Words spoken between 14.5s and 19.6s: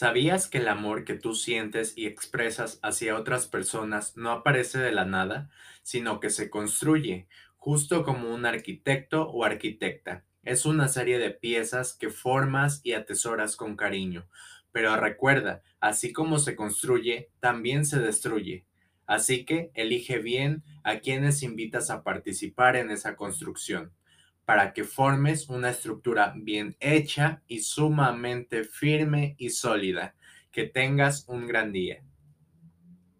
Pero recuerda, así como se construye, también se destruye. Así